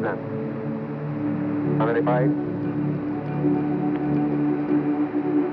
[0.00, 0.20] percent.
[1.78, 2.30] How many miles?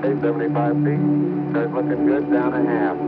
[0.04, 1.52] 875 feet.
[1.52, 3.07] That's looking good, down a half.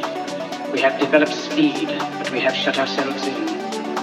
[0.71, 1.87] We have developed speed,
[2.17, 3.45] but we have shut ourselves in.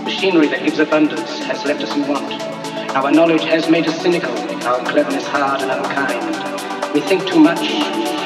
[0.05, 2.31] Machinery that gives abundance has left us in want.
[2.94, 4.37] Our knowledge has made us cynical,
[4.67, 6.93] our cleverness hard and unkind.
[6.93, 7.61] We think too much,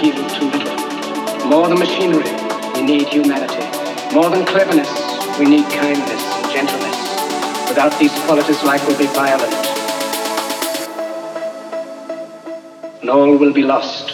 [0.01, 1.47] feel too little.
[1.47, 2.31] More than machinery,
[2.75, 3.63] we need humanity.
[4.13, 4.91] More than cleverness,
[5.39, 7.69] we need kindness and gentleness.
[7.69, 9.55] Without these qualities, life will be violent.
[13.01, 14.12] And all will be lost.